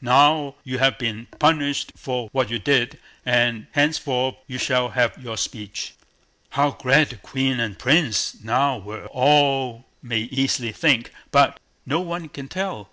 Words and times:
Now 0.00 0.56
you 0.64 0.78
have 0.78 0.98
been 0.98 1.26
punished 1.38 1.92
for 1.94 2.28
what 2.32 2.50
you 2.50 2.58
did, 2.58 2.98
and 3.24 3.68
henceforth 3.70 4.34
you 4.48 4.58
shall 4.58 4.88
have 4.88 5.16
your 5.16 5.36
speech." 5.36 5.94
How 6.50 6.72
glad 6.72 7.10
the 7.10 7.16
Queen 7.18 7.60
and 7.60 7.78
Prince 7.78 8.42
now 8.42 8.78
were, 8.78 9.06
all 9.12 9.84
may 10.02 10.22
easily 10.22 10.72
think, 10.72 11.12
but 11.30 11.60
no 11.86 12.00
one 12.00 12.28
can 12.28 12.48
tell. 12.48 12.90